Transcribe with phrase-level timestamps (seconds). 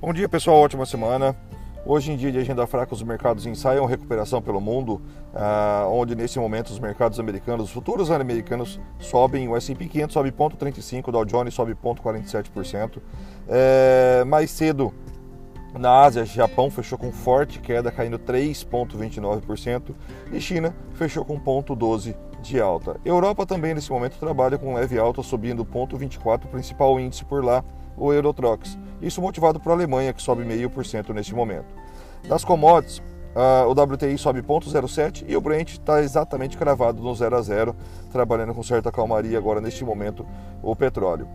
[0.00, 1.34] Bom dia pessoal, ótima semana.
[1.84, 5.02] Hoje em dia de agenda fraca, os mercados ensaiam recuperação pelo mundo,
[5.34, 10.30] ah, onde nesse momento os mercados americanos, os futuros americanos sobem, o S&P 500 sobe
[10.30, 13.02] 0,35%, o Dow Jones sobe 0,47%.
[13.48, 14.94] É, mais cedo,
[15.76, 19.96] na Ásia, Japão fechou com forte queda, caindo 3,29%,
[20.32, 23.00] e China fechou com 0,12% de alta.
[23.04, 27.64] Europa também nesse momento trabalha com leve alta, subindo 0,24%, principal índice por lá,
[27.98, 28.78] o Eurotrox.
[29.00, 31.66] Isso motivado por Alemanha, que sobe 0,5% neste momento.
[32.28, 32.98] Das commodities,
[33.34, 37.76] uh, o WTI sobe 0,07 e o Brent está exatamente cravado no 0 a 0,
[38.10, 40.26] trabalhando com certa calmaria agora neste momento
[40.62, 41.28] o petróleo.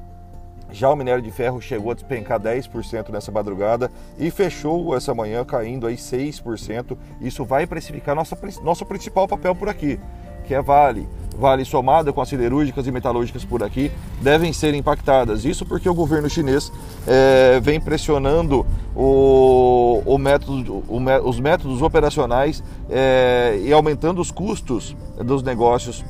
[0.73, 5.45] Já o minério de ferro chegou a despencar 10% nessa madrugada e fechou essa manhã
[5.45, 6.97] caindo aí 6%.
[7.21, 9.99] Isso vai precificar nossa, nosso principal papel por aqui,
[10.45, 11.07] que é Vale.
[11.37, 13.91] Vale somada com as siderúrgicas e metalúrgicas por aqui
[14.21, 15.45] devem ser impactadas.
[15.45, 16.71] Isso porque o governo chinês
[17.07, 24.95] é, vem pressionando o, o método, o, os métodos operacionais é, e aumentando os custos
[25.17, 26.05] dos negócios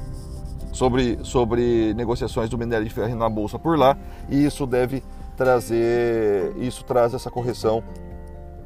[0.73, 3.97] sobre, sobre negociações do minério de ferro na bolsa por lá.
[4.29, 5.01] E isso deve
[5.37, 7.81] trazer, isso traz essa correção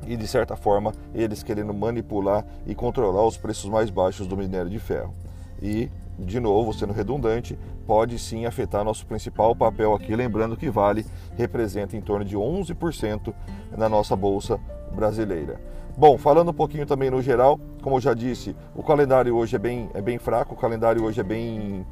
[0.08, 4.70] e de certa forma eles querendo manipular e controlar os preços mais baixos do minério
[4.70, 5.14] de ferro.
[5.62, 11.06] E de novo, sendo redundante, pode sim afetar nosso principal papel aqui, lembrando que Vale
[11.36, 13.34] representa em torno de 11%
[13.78, 14.60] na nossa bolsa
[14.96, 15.60] brasileira.
[15.96, 19.60] Bom, falando um pouquinho também no geral, como eu já disse, o calendário hoje é
[19.60, 21.86] bem, é bem fraco, o calendário hoje é bem.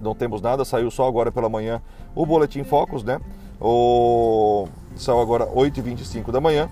[0.00, 1.80] Não temos nada, saiu só agora pela manhã
[2.14, 3.20] o Boletim Focus, né?
[3.60, 4.66] O...
[4.96, 6.68] Saiu agora 8h25 da manhã.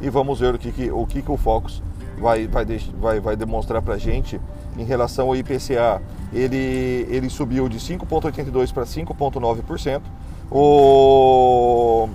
[0.00, 1.82] E vamos ver o que, que o, que, que o Focus
[2.18, 2.64] vai, vai,
[2.98, 4.40] vai, vai demonstrar para a gente
[4.78, 6.02] em relação ao IPCA.
[6.32, 10.02] Ele, ele subiu de 5,82% para 5,9%.
[10.50, 12.08] O,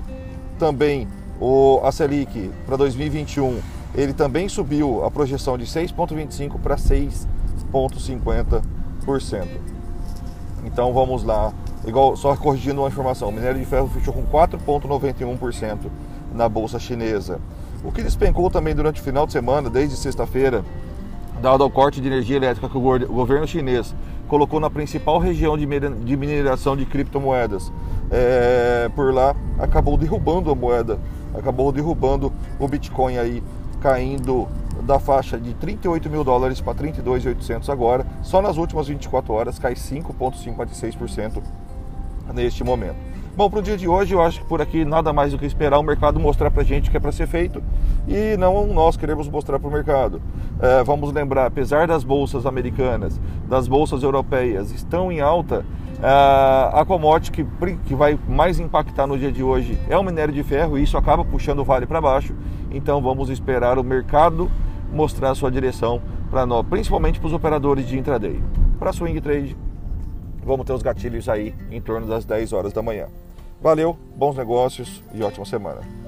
[0.58, 1.08] também
[1.40, 3.60] o, a Selic para 2021
[3.94, 9.48] ele também subiu a projeção de 6,25% para 6,50%.
[10.64, 11.52] Então vamos lá,
[11.86, 15.90] igual só corrigindo uma informação: o minério de ferro fechou com 4,91%
[16.34, 17.42] na bolsa chinesa.
[17.84, 20.64] O que despencou também durante o final de semana, desde sexta-feira,
[21.42, 23.96] dado ao corte de energia elétrica que o governo chinês
[24.28, 27.72] colocou na principal região de mineração de criptomoedas.
[28.10, 31.00] É, por lá acabou derrubando a moeda,
[31.34, 33.44] acabou derrubando o Bitcoin aí,
[33.82, 34.48] caindo
[34.84, 38.06] da faixa de 38 mil dólares para 32.800 agora.
[38.22, 41.42] Só nas últimas 24 horas cai 5,56%
[42.34, 42.96] neste momento.
[43.36, 45.46] Bom, para o dia de hoje, eu acho que por aqui nada mais do que
[45.46, 47.64] esperar o mercado mostrar para a gente o que é para ser feito
[48.08, 50.22] e não nós queremos mostrar para o mercado.
[50.60, 55.66] É, vamos lembrar, apesar das bolsas americanas, das bolsas europeias estão em alta,
[56.02, 57.46] é, a commodity que,
[57.86, 60.98] que vai mais impactar no dia de hoje é o minério de ferro e isso
[60.98, 62.36] acaba puxando o vale para baixo.
[62.72, 64.50] Então vamos esperar o mercado
[64.92, 68.42] mostrar sua direção para nós, principalmente para os operadores de intraday.
[68.78, 69.56] Para swing trade,
[70.44, 73.08] vamos ter os gatilhos aí em torno das 10 horas da manhã.
[73.62, 76.01] Valeu, bons negócios e ótima semana.